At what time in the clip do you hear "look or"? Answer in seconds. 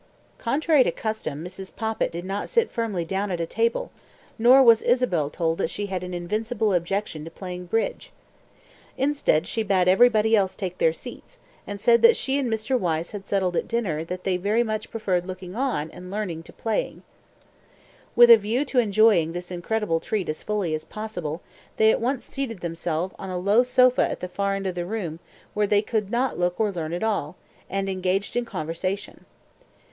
26.39-26.71